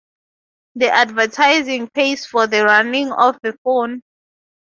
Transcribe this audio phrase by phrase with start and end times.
[0.73, 4.01] The advertising pays for the running of the phone.